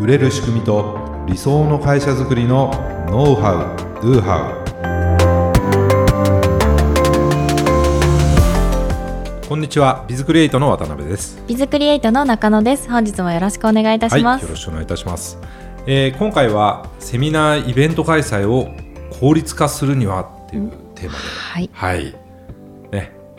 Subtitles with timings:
[0.00, 2.70] 売れる仕組みと理想の会社づくりの
[3.10, 4.52] ノウハウ・ドゥハ
[9.42, 11.42] ウこんにちはビズクリエイトの渡辺です。
[11.48, 12.88] ビズクリエイトの中野です。
[12.88, 15.36] 本日もよろしくお願いいたします、はい、よろしくお願いいたします、
[15.88, 18.68] えー、今回はセミナーイベント開催を
[19.18, 22.27] 効率化するにはっていうテーマで、はい、はい、ね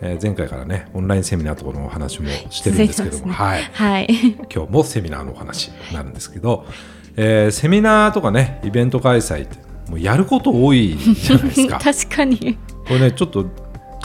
[0.02, 4.08] えー、前回からねオンラインセミナーとかのお話もしてるんですけども、はい、はい、
[4.54, 6.66] 今日もセミナーのお話になるんですけど、
[7.16, 9.58] えー、セミナーとかねイベント開催って
[9.90, 11.80] もうやること多いじゃないですか。
[11.84, 12.58] 確かに。
[12.88, 13.46] これねちょっと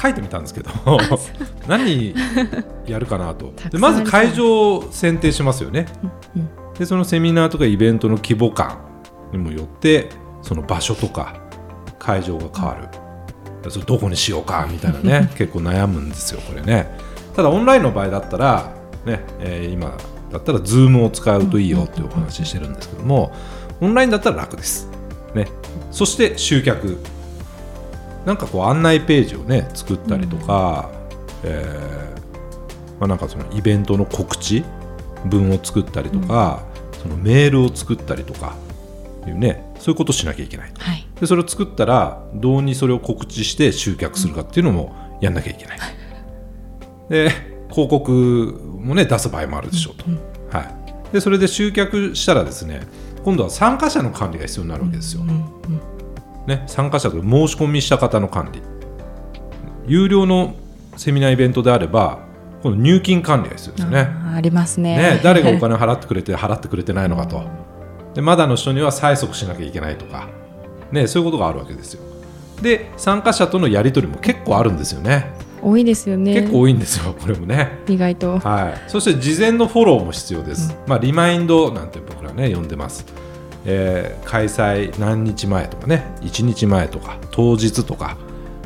[0.00, 0.70] 書いてみたんですけど
[1.68, 2.14] 何
[2.86, 3.52] やるかなと。
[3.70, 5.86] でまず会場を選定しますよね、
[6.78, 8.78] でそのセミナーとかイベントの規模感
[9.32, 10.08] にもよって
[10.42, 11.36] その場所とか
[11.98, 12.88] 会場が変わる、
[13.70, 16.98] それどこにしようかみたいなね 結構悩むんですよこれね。
[17.34, 18.70] ただオンラインの場合だったら
[19.04, 19.96] ね、えー、今
[20.30, 23.32] だったら Zoom を使うといいよっていうお話してるんですけども
[23.80, 24.88] オンラインだったら楽です、
[25.34, 25.48] ね、
[25.90, 26.98] そして集客。
[28.24, 30.90] なんかこう案内ページをね作ったりとか、
[31.42, 34.64] うん、えー、まあ、なんかそのイベントの告知
[35.26, 36.62] 文を作ったりとか、
[36.94, 38.54] うん、そのメールを作ったりとか
[39.26, 45.78] いうねそういうことをしなきゃいけない、はい、でそれを作ったらどうにそれを告知して集客するかっていうのもやんなきゃいけない、
[47.02, 47.28] うん、で
[47.70, 48.10] 広告
[48.80, 50.14] もね出す場合もあるでしょうと、うん、
[50.48, 50.62] は
[51.10, 52.86] い、でそれで集客したらですね
[53.26, 58.62] 今度は参加者の管理が必要になるわけですよ、ね、参加者と申し込みした方の管理。
[59.86, 60.54] 有料の
[60.96, 62.20] セミナーイベントであれば
[62.62, 64.08] この入金管理が必要ですよね。
[64.34, 64.96] ありますね。
[64.96, 67.44] ね誰がお金を払ってくれて払ってくれてないのかと
[68.14, 70.28] でまだの人には催促しなきゃいけないとか、
[70.92, 72.02] ね、そういうことがあるわけですよ。
[72.62, 75.32] で参加者とのやり取りも結構あるんですよね。
[75.60, 76.34] 多いですよね。
[76.34, 77.78] 結構多いんですよこれもね。
[77.88, 78.38] 意外と。
[78.38, 78.90] はい。
[78.90, 83.04] そして事前のフォローも必要です、うん、まあリマインドなんて僕らね呼んでます。
[83.66, 88.18] えー、開催何日前とかね1日前とか当日とか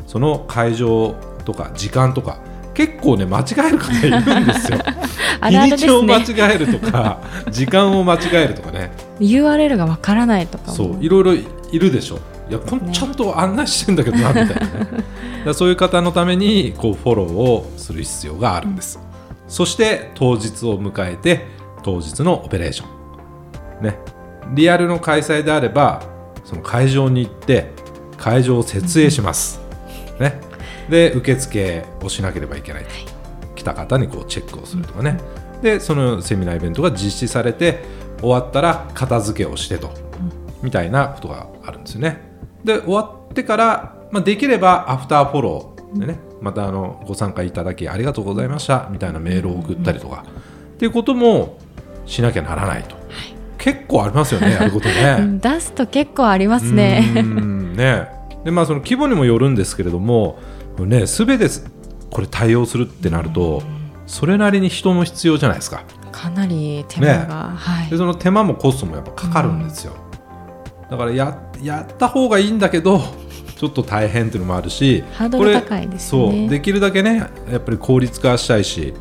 [0.07, 1.15] その会場
[1.45, 2.39] とか時間とか
[2.73, 4.77] 結構ね間違える方いるんですよ。
[5.49, 7.19] 日にちを間違えるとか
[7.51, 8.91] 時間を間違えるとかね。
[9.19, 12.19] URL がわからないとかそういろいろいるでしょ。
[12.49, 14.59] いやこん、ね、ちゃんと案内してんだけどなみたいなね。
[15.45, 19.03] だそういう方のためにこうフォローをする必要があるんです、うん、
[19.47, 21.47] そして当日を迎えて
[21.83, 22.85] 当日のオペレーショ
[23.81, 23.85] ン。
[23.85, 23.97] ね。
[24.53, 26.01] リアルの開催であれば
[26.43, 27.71] その会場に行って
[28.17, 29.61] 会場を設営します、
[30.17, 30.41] うん、ね、
[30.89, 32.93] で受付をしなければいけない、はい、
[33.55, 35.17] 来た方にこうチェックをするとかね、
[35.55, 37.83] うん、でそのセミナーイベントが実施されて
[38.19, 39.91] 終わったら片付けをしてと、
[40.61, 42.21] みたいなことがあるんですよね。
[42.63, 50.25] で終わってから、まあ、できればアフターフォローでね、またあのご参加いただきありがとうございましたみたいなメールを送ったりとか、
[50.75, 51.57] っていうことも
[52.05, 53.05] しなきゃならないと、はい、
[53.57, 55.39] 結構ありますよね やることね。
[55.41, 57.01] 出すと結構ありますね。
[57.75, 58.07] ね。
[58.43, 60.39] でまあその規模にもよるんですけれども
[60.85, 61.47] ね全て
[62.11, 63.63] これ対応するってなると
[64.07, 65.83] それなりに人も必要じゃないですか。
[66.11, 67.55] かなり手間が、ね。
[67.55, 69.93] はい、でその手間もコストもやっぱかかるんですよ、
[70.89, 73.01] だからややった方がいいんだけど
[73.55, 78.93] ちょっと大変っていうのもあるしハードル高いです、ね、そうできるだけねやっぱり効率化したいし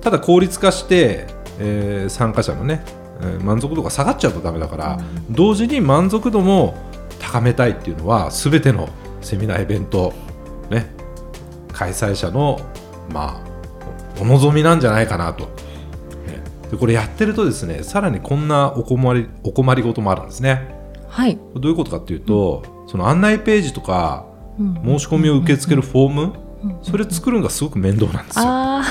[0.00, 1.26] ただ効率化して、
[1.58, 2.82] えー、参加者のね、
[3.20, 4.98] えー、満足度が下がっちゃうとだめだから、
[5.28, 6.76] うん、同時に満足度も
[7.18, 8.88] 高めたいっていうのはすべての
[9.20, 10.12] セミナーイベント、
[10.70, 10.94] ね、
[11.78, 12.60] 開催者の、
[13.12, 15.48] まあ、お望みなんじゃないかなと。
[16.70, 20.74] でこれやってるとですねさらにこんなお困りお困りごともあるんですね。
[21.08, 24.26] はい、どういうことかっていうと、うん、その案内ページとか、
[24.58, 26.32] うん、申し込みを受け付けるフォーム、
[26.82, 28.44] それ作るのがすごく面倒なんですよ。
[28.46, 28.84] あ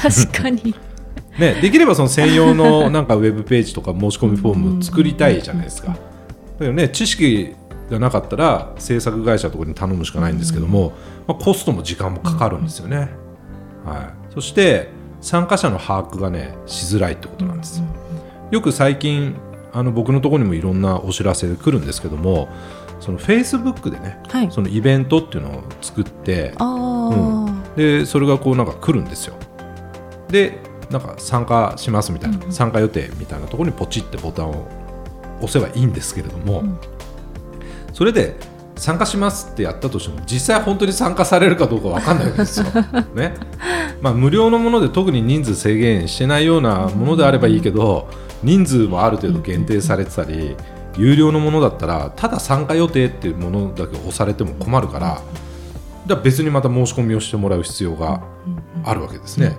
[0.00, 0.74] 確かに
[1.38, 5.88] ね、できればその専用のなんかウェブページとか申し込みフォーム作りたいじゃないですか。
[5.88, 5.96] だ
[6.60, 7.54] けどね知識
[7.90, 10.92] がなかったら制作会社とかに頼むしかないんですけども、
[11.26, 13.10] まあ、コストも時間もかかるんですよね。
[13.84, 14.88] はい、そして
[15.20, 17.82] 参加者の把握がねしづらいってことなんです。
[18.50, 18.60] よ。
[18.60, 19.34] く最近
[19.72, 22.48] あの僕のところにもいろんなお知らせが来るんですけども
[23.00, 29.36] そのフェイスブックでね、はい、そのイベントっていうのを作って、うん、でそれがこうなんか来るんですよ。
[30.28, 30.58] で
[30.90, 34.66] なんか参加しますみたいな、うん、参加予定みたいなところにポチってボタンを
[35.40, 36.78] 押せばいいんですけれども、うん、
[37.98, 38.36] それで
[38.76, 42.66] 参加しますってやったとしても実際本当に参加されるかどうか分かんないわけですよ。
[43.12, 43.34] ね。
[44.00, 48.08] まあ、無料のもので特に人数制限してないようなものであればいいけど
[48.44, 50.54] 人数もある程度限定されてたり
[50.96, 55.20] 有料のものだったらただ参加予定っていうものだけ押されても困るから
[56.06, 58.22] じゃ別にまた申し込みをしてもらう必要が
[58.84, 59.58] あるわけですね。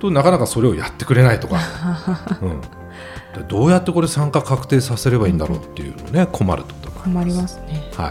[0.00, 1.56] となかなかそれをやってくれないとか、
[2.42, 7.90] うん、でどうやってこれ参加確定させればいいんだろうっていうのね困ると困りますね。
[7.94, 8.08] は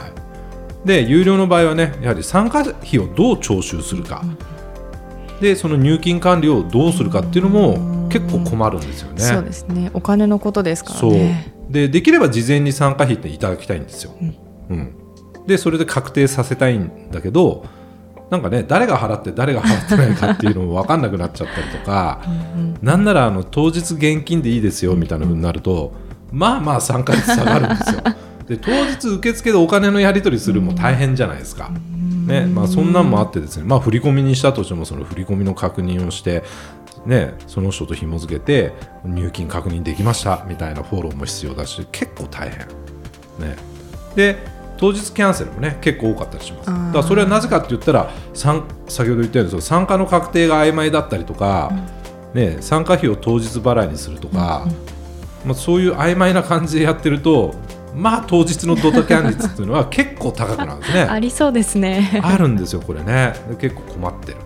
[0.85, 4.23] い、で有料の場合はねやはり参加費をどう徴収するか、
[5.41, 9.21] でその入金管理をどうするかっていうのも結構困るんですよね。
[9.21, 9.91] そうですね。
[9.93, 11.53] お金のことですからね。
[11.69, 14.11] でできれば事前に参加費っていただきたいんですよ。
[14.69, 14.95] うん
[15.47, 17.65] でそれで確定させたいんだけど
[18.29, 22.21] なんかね誰が払って誰が払ってないかっていうのも分かんなくなっちゃったりとか、
[22.83, 25.93] なんならあの当日現金でいいですよみたいな風になると
[26.31, 28.01] まあまあ参加率下がるんですよ。
[28.49, 31.69] で当日受付でお金のやり取りするも大変じゃないですか。
[31.69, 36.43] ねまあ、そんなんもあってですね、まあ、振り込みにしたとしてもその振り込みの確認をして、
[37.05, 38.73] ね、その人と紐付けて
[39.05, 42.67] 入金確認できましたみたいなフォローも必要だし結構大変。
[43.39, 43.55] ね、
[44.15, 44.37] で
[44.77, 46.65] 当日キャンセルもね結構多かったりします。
[46.67, 51.71] だからそれはなぜかって言ったら参先ほど言ったようにその参加の確定が曖昧だったりとか、
[52.33, 54.65] ね、参加費を当日払いにするとか、
[55.45, 57.55] まあ、そういう曖昧な感じでやってると
[57.95, 61.01] まあ当日のドタキャン率っていうのは結構高くなるんですね。
[61.09, 62.21] ありそうですね。
[62.23, 63.33] あるんですよこれね。
[63.49, 64.37] で結構困ってる。
[64.37, 64.41] と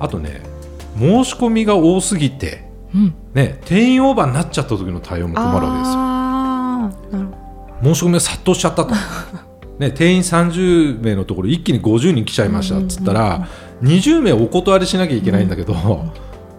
[0.00, 0.42] あとね
[0.98, 2.64] 申し込みが多すぎて、
[2.94, 3.14] うん。
[3.34, 7.94] ね、定員オーバーになっちゃった時の対応も困るわけですよ。
[7.94, 8.94] 申し込みが殺到しちゃったと、
[9.78, 13.48] ね、定員30名のところ一気に50人来ちゃいましたっつったら、
[13.82, 15.74] 20名お断りしなきゃいけないんだけど、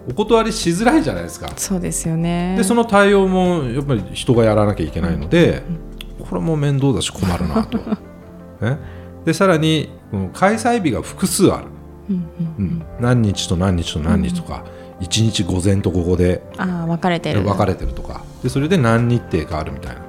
[0.08, 1.54] お断りしづらいじゃないですかど。
[1.56, 2.54] そうですよね。
[2.56, 5.62] でその対応もやっぱり人がやらなきゃいけないので、
[6.28, 7.78] これも面倒だし困るなと。
[8.60, 8.78] ね、
[9.24, 9.90] でさらに
[10.32, 11.64] 開催日が複数ある、
[12.10, 12.16] うん
[12.58, 14.64] うんうん何日と何日と何日とか、
[15.00, 17.42] 1日午前と午後でああ、分かれてる。
[17.42, 20.02] 分かれてるとかでそれで何日程があるみたいな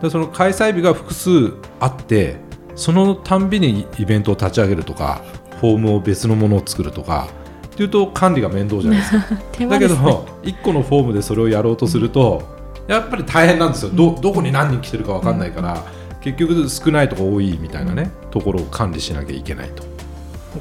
[0.00, 2.36] でその開催日が複数あって
[2.74, 5.22] そのたんびにイベントを立ち上げるとか
[5.60, 7.28] フォームを別のものを作るとか
[7.74, 9.34] っていうと管理が面倒じゃないですか。
[9.58, 9.66] ね。
[9.66, 9.94] だけど、
[10.42, 12.42] 1個のフォームでそれをやろうとすると、
[12.86, 15.82] やっぱり大変なんですよ、どどこに何人来てるか分かんないから、
[16.20, 19.82] 結局、少ないとか多いみたいなね、ところを管理しなきゃいけないと、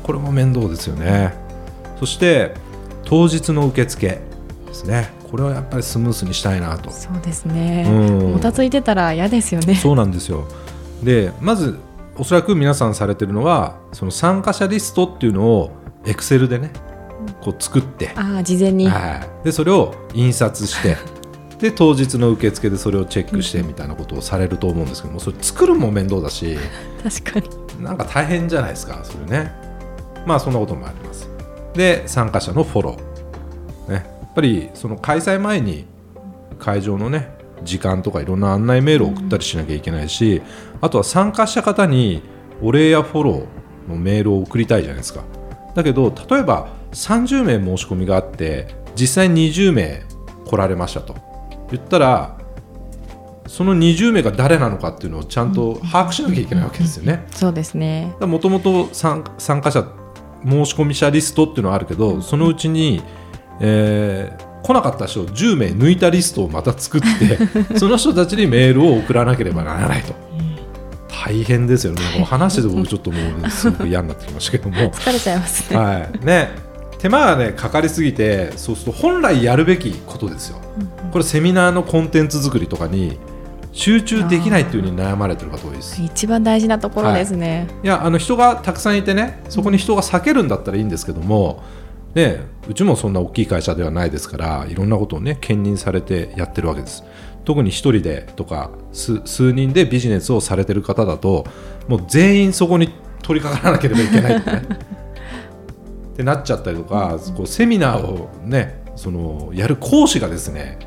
[0.01, 1.33] これも面倒ですよね。
[1.99, 2.55] そして、
[3.05, 4.21] 当日の受付で
[4.73, 6.89] すね、これはやっぱりスムースにしたいなと。
[6.89, 7.85] そうですね。
[7.87, 9.75] うんもたついてたら嫌ですよね。
[9.75, 10.47] そうなんですよ
[11.03, 11.77] でまず
[12.17, 15.71] おそらく皆さんされてるのはその参加者リストっていうのを
[16.05, 16.71] エクセルでね
[17.41, 18.87] こう作って、ああ、事前に。
[18.87, 20.97] はい、でそれを印刷して。
[21.59, 26.57] で当日の受付でそれをチェックしてみたいなことをされると思うんですけどもそれ作るのも面倒だし。
[27.01, 27.83] 確かに。
[27.83, 29.53] なんか大変じゃないですかそれね。
[30.25, 31.29] まあそんなこともあります。
[31.73, 35.85] で参加者のフォロー、ね、やっぱりその開催前に
[36.59, 37.31] 会場のね
[37.63, 40.41] 時間とかいろんな案内メールを送ったりしなきゃいけないし、
[40.81, 42.21] あとは参加した方に
[42.61, 45.23] お礼やフォローのメールを送りたいじゃないですか。
[45.75, 50.03] だけど例えば30名申し込みがあって実際に20名
[50.45, 51.15] 来られましたと。
[51.71, 52.37] 言ったら
[53.47, 57.25] その20名が誰なのかっていうのをちゃんと把握しなきゃいけないわけですよね。
[57.31, 58.13] そうですね。
[58.21, 59.85] もともと参参加者
[60.45, 63.01] 申し込み者リストっていうのはあるけどそのうちに、
[63.59, 67.37] えー来なかった人を10名抜いたリストをまた作って
[67.77, 70.13] その人たちにメールを送らなければならないと。
[71.25, 72.01] 大変ですよね。
[72.25, 75.77] 話してて僕ちょっともうすごく嫌になってきましたけども、 疲れちゃいますね。
[75.77, 76.25] はい。
[76.25, 76.49] ね、
[77.03, 80.61] 手間がねかかりすぎてそうすると本来やるべきことですよ。
[81.11, 83.19] これセミナーのコンテンツ作りとかに
[83.73, 86.01] 集中できないっていうふうに悩まれてる方多いです。
[86.01, 87.67] 一番大事なところですね。
[87.83, 87.87] い。
[87.87, 91.61] やあの人がたくさんいてねそこに人が避けるんだったらいいんですけども、
[92.15, 92.39] ね、
[92.69, 97.03] うちもそんな大きい会社ではないですからいろんなことをね兼任されてやってるわけです。
[97.43, 101.45] 特に一人でとか数数人でビジネスをされてる方だと
[101.89, 104.93] もう全員そこに取り掛からなければいけないね
[106.13, 110.77] ってなっちゃったりとかこうセミナーをねそのやる講師がですね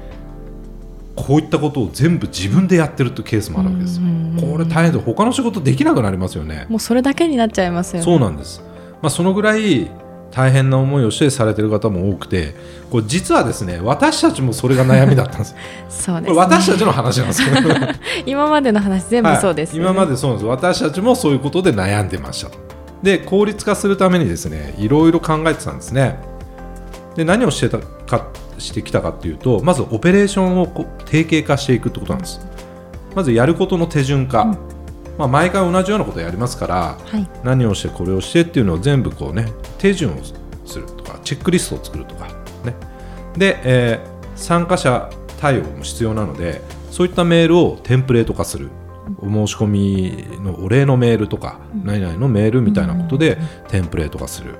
[1.17, 4.03] こういったことを全部自分でやってるってケースもあるわけですよ。
[4.39, 6.67] これ大変で他の仕事できなくなりますよね。
[6.69, 8.05] もうそれだけになっちゃいますよね。
[8.05, 8.63] そうなんです。
[9.01, 9.91] まあそのぐらい
[10.31, 12.55] 大変な思いをしてされてる方も多くて、
[12.91, 15.55] これ実はですね私たちもそれが悩みだったんです。
[15.89, 16.55] そうです、これね。
[16.55, 17.49] 私たちの話なんですよ。
[18.27, 20.47] 今までの話全部そうです、はい、今までそうなんです。
[20.47, 22.66] 私たちもそういうことで悩んでましたと。
[23.03, 26.19] で効率化するためにですねいろいろ考えてたんですね。
[27.15, 32.41] で何をしてたかしてきたかっていうとまずオペレーションをこう定型化していくってことなんです。
[33.15, 34.59] まずやることの手順化、うん。
[35.19, 37.27] まあ、毎回同じようなことをやりますから、はい。
[37.43, 39.47] 何をしてこれをしてっていうのを全部こうね
[39.79, 40.19] 手順を
[40.67, 42.27] するとかチェックリストを作るとか
[42.65, 42.75] ね。
[43.37, 45.11] で、えー参加者
[45.41, 46.61] 対応も必要なので
[46.91, 48.71] そういったメールをテンプレート化する
[49.19, 54.57] お申し込みのお礼のメールとか、何々のメールみたいなことでテンプレート化する。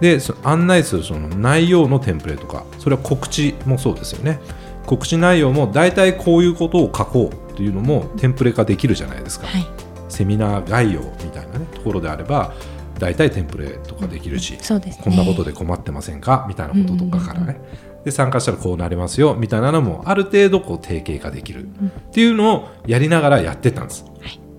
[0.00, 2.64] でその案内するその内容のテンプレート化。
[2.78, 4.40] それは告知もそうですよね。
[4.86, 9.66] 告知内容も大体こういうことを書こうっていうのもテンプレ化できるじゃないですか、はい、
[10.08, 12.54] セミナー概要みたいな、ね、ところであれば
[13.02, 15.04] 大体テンプレとかできるし、そうですね。
[15.04, 16.46] こんなことで困ってませんか？
[16.48, 17.60] みたいなこととかからね、
[18.04, 21.66] で参加したらこうなりますよみたいなのもある程度こう定型化できる。
[21.66, 21.68] っ
[22.12, 24.04] ていうのをやりながらやってたんです、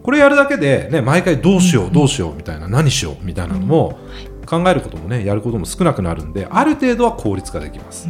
[0.04, 3.98] これやるだけで、ね、毎回どうしようどうしようみたいな何しようみたいなのも
[4.46, 8.10] 考えることもねやることも少なくなるんである程度は効率化できます、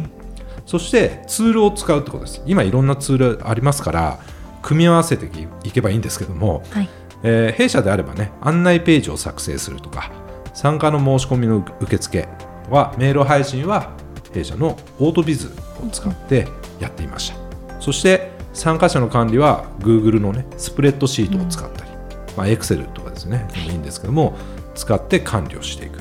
[0.66, 2.42] そしてツールを使うってことです。
[2.44, 4.18] 今いろんなツールありますから
[4.62, 5.26] 組み合わせて
[5.62, 6.88] いけばいいんですけども、はい。
[7.22, 10.10] えー弊社であればね案内ページを作成するとか
[10.54, 12.26] 参加の申し込みの受付
[12.70, 13.92] はメール配信は
[14.32, 15.48] 弊社のオートビズ
[15.84, 16.48] を使って
[16.80, 17.80] やっていました。
[17.80, 21.90] そして参加者の管理は Google のねスプレッドシートを使ったり、
[22.36, 24.36] まあ、Excel とかですねでもいいんですけども
[24.74, 25.98] 使って管理をしていく。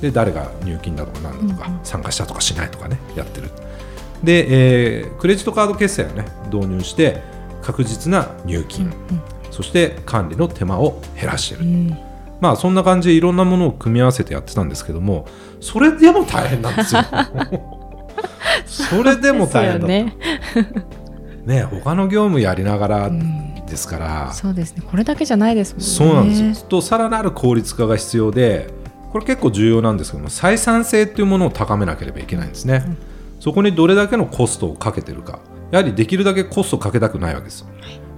[0.00, 3.50] で誰が入金だとか何だとか、参加したとかしないとかねやってる。
[4.22, 7.22] で、えークレジットカード決済をね導入して
[7.62, 8.92] 確実な入金、
[9.50, 11.96] そして管理の手間を減らしてる、
[12.40, 15.26] まあそんな感じでいろんなものを組み合わせてやってたんですけども
[15.60, 17.02] それでも大変なんですよ。
[18.66, 20.16] それでも大変だね。
[21.44, 23.10] ね他の業務やりながら
[23.66, 24.82] ですから、そうですね。
[24.88, 25.86] これだけじゃないですもんね。
[25.86, 28.68] そうなんですよ、とさらなる効率化が必要で
[29.12, 32.84] これ結構重要なんですけども採算性っていうものを高めなければいけないんですね、
[33.40, 35.38] そこにどれだけのコストをかけてるか。
[35.70, 37.66] やはりできるだけコストをかけたくないわけです、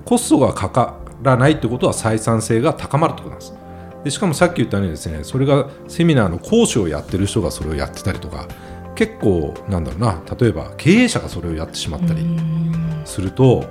[0.05, 3.55] コストがかからないってことは採算性が高まるってことなんです
[4.05, 8.47] でしかもさっき言ったようにですねそれがセミナーの講師をやってる人がそれをやってたりとか
[8.95, 12.25] 結構なんだろうな例えば経営者がそれをやってしまったり
[13.05, 13.65] すると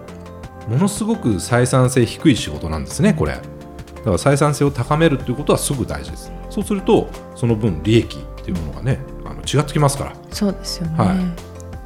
[0.68, 3.34] ものすごく採算性低い仕事なんですねこれ。
[3.34, 6.32] だから採算性を高めるっていうことはすごく大事です。
[6.50, 10.16] そうするとその分利益っていうものがねあの違ってきますから。
[10.32, 11.16] そうですよね、は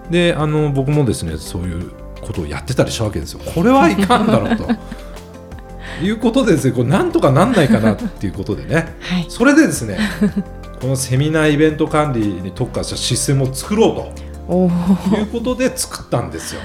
[0.10, 0.12] い。
[0.12, 3.40] であの僕もですねそういうことをやってたりしたわけですよ。
[3.54, 4.68] これはいかんだろうと
[6.02, 8.96] いうことでですねこれなんとかなんないかなっていうことでね。
[9.00, 9.26] はい。
[9.30, 9.98] それでですね
[10.82, 14.32] このセミナーイベント管理に特化したシステムを作ろうと。
[14.52, 16.62] いうことで作ったんですよ。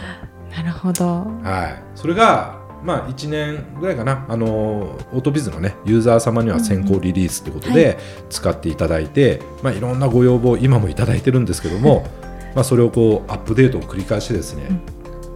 [0.50, 1.04] なるほど。
[1.42, 4.24] はい、それが、まあ、1年ぐらいかな。
[4.28, 7.98] あのオートビズの、ね、ユーザー様には先行リリースということはで
[8.30, 12.06] 使っていただいて、いまあ、いろんなご要望今もいただいてるんですけども
[12.54, 14.62] まあそれをこうアップデートを繰り返してですね、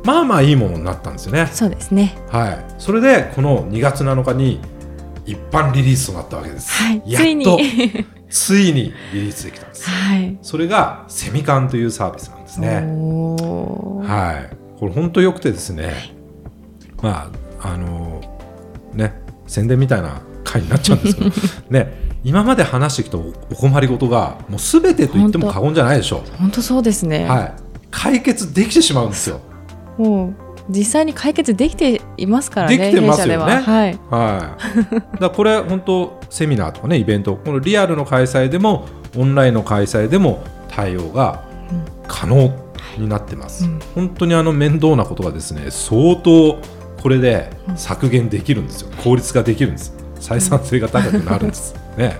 [0.04, 1.48] まあまあいいものになったんですよね。
[1.52, 4.60] そうですねはい、それでこの2月7日に
[5.26, 6.70] 一般リリースとなったわけです。
[6.72, 9.88] はいやっとついについにリリースできたんです。
[9.88, 12.74] はいそれがセミカンというサービスなんですね。
[14.06, 16.14] はい、これ本当良くてですね、
[17.02, 17.30] ま
[17.60, 18.20] ああの
[18.94, 19.14] ね
[19.46, 21.30] 宣伝みたいな回になっちゃうんですけど
[21.70, 27.32] ね今まで話してきたおお困りごとがもうすべてと言っても過言じゃないでしょ本当そうですね、う。
[27.32, 27.52] はい、
[27.90, 29.40] 解決できてしまうんですよ。
[30.00, 30.34] もう
[30.70, 33.36] 実際に解決できていますからねできてますよね。
[33.36, 33.60] は。
[33.60, 33.98] はい。
[34.08, 34.56] は
[35.18, 41.44] い、だこれ本当セミナーとかねイベントこのリアルの開催でもオンラインの開催でも対応が
[42.08, 42.54] 可能
[42.96, 43.78] になってます、うん。
[43.94, 45.70] 本当にあの面倒なことがですね。
[45.70, 46.58] 相当
[47.02, 48.90] これで削減できるんですよ。
[49.02, 49.94] 効率化できるんです。
[50.16, 52.18] 採算性が高くなるんです、ね。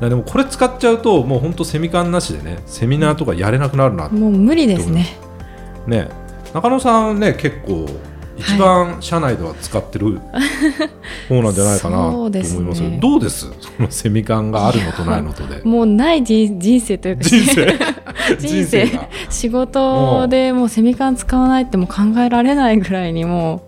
[0.00, 5.06] でもこれ使っちゃうともう本当セミカンなしでねセミナーとかやれなくなるなもう無理ですね。
[5.86, 6.21] ね
[6.54, 7.86] 中野さんね結構
[8.36, 10.18] 一番社内では使ってる
[11.28, 13.46] 方なんじゃないかなと思いますねどうです？
[13.60, 15.62] そのセミカンがあるのとないのとで。
[15.62, 17.22] もうない人人生というか。
[17.24, 17.78] 人生？
[18.38, 18.86] 人生。
[18.86, 19.08] が。
[19.30, 23.62] 仕事でもうセミカン使わないってもう考えられないぐらいにも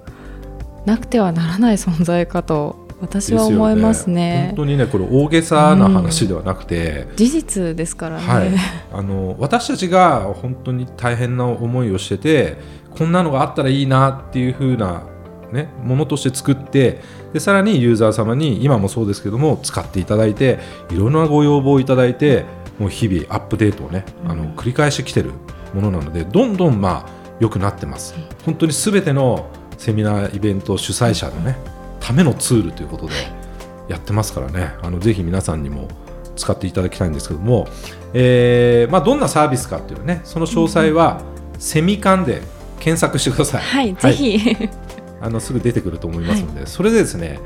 [0.87, 4.47] うなくてはならない存在かと私は思いますね。
[4.49, 8.51] 本当にねこれ大げさな話ではなくて、事実ですからね、はい、
[8.93, 12.57] あの私たちが本当に大変な思いをしてて
[12.97, 15.07] こんなのがあったらいいなっていう風な
[15.53, 17.01] ねものとして作って
[17.33, 20.59] でさらにユーザー様に今もそうですけども使っていただいて
[20.91, 22.45] いろんなご要望をいただいて
[22.79, 25.33] もう日々アップデートをねあの繰り返してきてる
[25.73, 28.15] ものなのでどんどんまあ良くなってます。
[28.45, 31.57] 本当にすべてのセミナーイベント主催者のね
[32.05, 33.15] ためのツールということで
[33.89, 34.75] やってますからね。
[34.83, 35.89] あのぜひ皆さんにも
[36.37, 37.67] 使っていただきたいんですけども、
[38.13, 41.23] えーまあ、どんなサービスかっていうねその詳細は
[41.59, 42.43] セミカンで
[42.79, 43.63] 検索してください。
[43.63, 44.39] はい、ぜひ。
[45.23, 47.39] あのすぐ出てくると思いますので、それでですね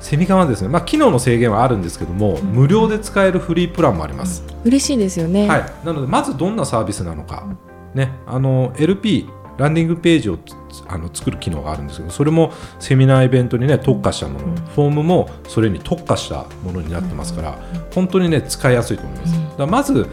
[0.00, 4.42] セミカンはですね、まあ、機能の制限はあるんですけども、無料で使えるフリープランもあります。
[4.64, 7.46] 嬉しいですよね、はい、なのでまずどんなサービスなのか、
[7.94, 10.56] ね、あの LP ランディングページをつ
[10.88, 17.58] あの作る機能があるんですけどそれもセミナーイベントに、ね、特化したもの、フォームもそれに特化したものになってますから、
[17.94, 19.58] 本当に、ね、使いやすいと思います。
[19.58, 20.06] だまず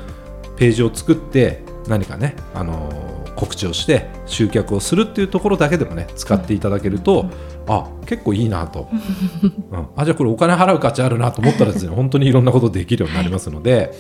[0.58, 2.90] ページを作って何かね、あの
[3.36, 7.30] 告知をして集客をするっていうところだけでもね使っていただけると、
[7.68, 8.90] あ結構いいなと、
[9.42, 13.94] うん、あじゃあこれお金払う価値あるなと思ったらですね 本当にいろんなことできるようになりますので、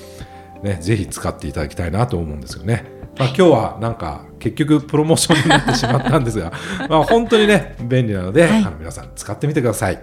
[0.62, 2.86] ね、ぜひ使っていただきたいなと思うんですよね。
[3.17, 6.51] まあ、今日はなんか結局プロモーションになってしまったんですが
[6.89, 10.01] まあ本当にね便利なので、はい、あの皆さん使ってみてください。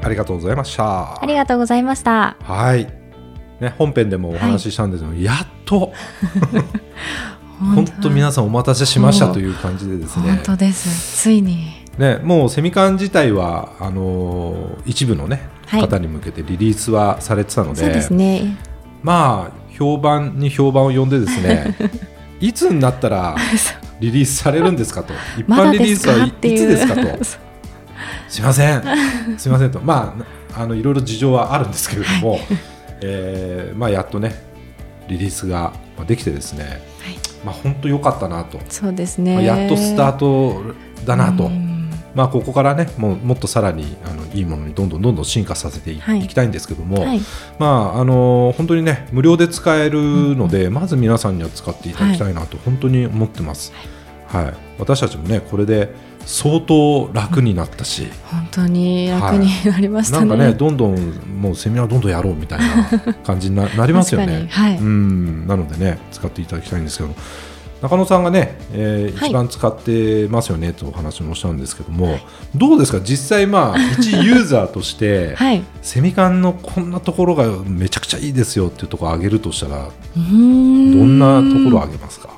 [0.00, 1.22] ありがとうございました。
[1.22, 2.36] ありがとうございました。
[2.42, 2.86] はい。
[3.60, 5.92] ね本編でもお話ししたんですけど、はい、やっと
[7.58, 10.30] 本当皆さんお待たせしましたという感じでですね。
[10.30, 11.22] 本当です。
[11.22, 11.78] ついに。
[11.98, 18.56] ねもうセミカン自体はあのー、一部のね、はい、方に向けてリリースはされてたのでそうですね。
[19.02, 21.76] まあ評判に評判を呼んでですね
[22.40, 23.36] いつになったら
[24.00, 25.12] リリースされるんですかと。
[25.36, 27.02] 一般リリースはいつですかと。
[28.28, 28.82] すいません。
[29.36, 29.80] すいませんと。
[29.80, 30.14] ま
[30.54, 32.40] ああのいろいろ事情はあるんですけれども、
[33.00, 34.34] えー、まあやっとね
[35.08, 35.72] リリースが
[36.06, 38.58] できてですね、はい、まあ本当良かったなと。
[38.68, 40.62] そうですね、まあ、やっとスタート
[41.04, 41.50] だなと。
[42.14, 47.20] まあ、ここからねもうもっとさらにあのいいものにどんどんどんどん進化させてい,、きたいんですけども、はい、
[47.60, 53.72] まああの本当にね無料で使えるので、うん、まず皆さんには使っていただきたいなと本当に思ってます。
[53.72, 53.86] はい、
[54.28, 55.94] はい、私たちもねこれで
[56.26, 65.46] 相当楽になったし、本当に楽になりましたね、はい、なんかねどんどんもうセミナーどんどんやろうみたいな 感じにななりますよね、はい、うん。
[65.46, 67.14] なのでね使っていただきたいんですけど。
[67.80, 72.18] 中野さんがね、えー、はい、一番使ってますよねとお話もしたんですけども、
[72.56, 72.98] どうですか？
[73.00, 82.30] 実際まあ一ユーザーとして、 はい、セミカンのこんなところがめちゃくちゃいいですよっていうところを挙げるとしたらどんなところを挙げますか？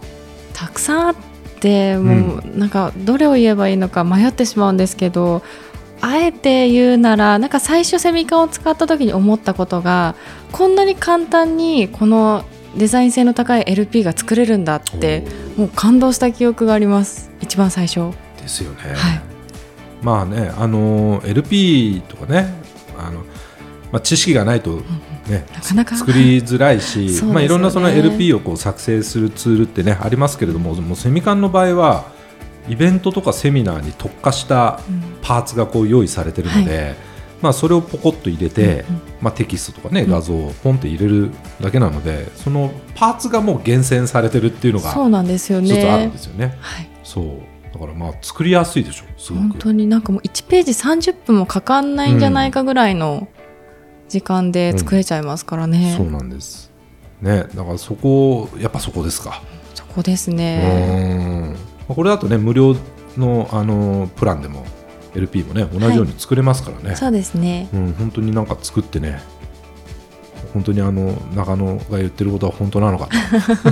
[0.52, 1.29] たくさんあって
[1.68, 5.42] もうなんかどれを言えばいいのか迷ってしまうんですけど
[6.00, 10.14] あえて言うならなんか最初セミカンを使った時に思ったことが
[10.52, 12.44] こんなに簡単にこの
[12.76, 15.24] デザイン性の高い LP が作れるんだって
[15.56, 17.30] もう感動した記憶があります。
[17.40, 18.12] 一番最初。
[18.40, 18.94] ですよね。
[18.94, 19.20] はい、
[20.02, 22.54] まあねあの LP とかね
[22.96, 23.24] あの、
[23.92, 24.82] まあ、知識がないと
[25.30, 25.96] ね、なかなか。
[25.96, 32.04] 作りづらいし、ね、まあ、いろんなその LP をこう作成するツールってねありますけれどももうセミカンの場合は
[32.68, 34.80] イベントとかセミナーに特化した
[35.22, 36.96] パーツがこう用意されてるので、うんはい、
[37.42, 45.68] まあ、それをポコッと入れて、うんうん、まあ、テキストとかね画像をポンって入れるだけなので、そのパーツがもう厳選されてるっていうのがそうなんですよね。
[45.68, 46.56] 一つあるんですよね。
[46.60, 47.50] はい、そう。
[47.72, 49.42] だからまあ作りやすいでしょすごく。
[49.42, 53.28] 本当になんかもう1ページ30分もかかんないんじゃないかぐらいの、
[54.10, 56.70] 時間で作れちゃいますからね、うん、そうなんです。
[57.22, 57.44] ね。
[57.54, 59.40] だからそこやっぱそこですか。
[59.74, 61.54] そこですね。
[61.88, 62.76] これだとね無料
[63.16, 64.66] のあのプランでも
[65.14, 69.20] LP もね同じように作れますからね、はい、そうですね、うん、本当になんか作ってね
[70.52, 73.08] 本当にあの中野が言ってることは本当なのか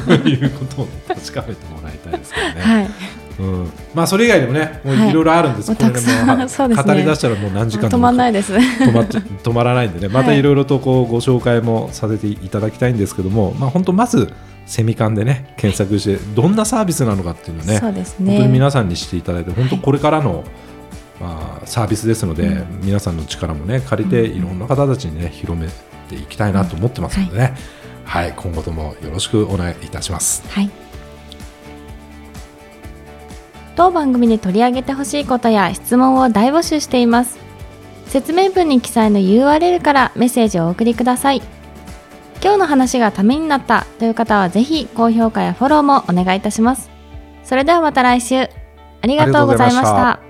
[0.07, 0.12] と。
[0.29, 2.61] いうことを確かめてもらいたいですけどね。
[2.61, 2.90] はい
[3.38, 5.12] うん、まあそれ以外でもね、もうい。
[5.12, 5.70] ろいろあるんです。
[5.70, 6.37] はい、これでも、
[6.68, 8.53] ね、語り出したらもう何時間止まらないです。
[8.53, 14.33] 止ま止まらないんでね、 またいろいろとこうご紹介もさせていただきたいんですけども、まあ本当まず
[14.66, 18.33] セミカンでね検索してどんなサービスなのかっていうのね、そうですね。
[18.33, 20.42] 本当に皆さんにしていただいて、本当これからの、
[21.20, 25.68] まあサービスですので、うん、皆さんの力もね借りていろんな方たちにね広め
[26.09, 27.55] ていきたいなと思ってますのでね、
[28.05, 30.42] はい、はい、今後ともよろしくお願いいたします。
[30.48, 30.88] はい
[33.79, 37.38] 当番組で取り上げてほしいことや質問を大募集しています。
[38.07, 41.43] 説明文に記載の URL からメッセージをお送りください。
[42.43, 46.91] 今日の話がためになったという方はぜひ高評価やフォローもお願いいたします。
[47.45, 48.49] それではまた来週。
[49.01, 50.28] ありがとうございました。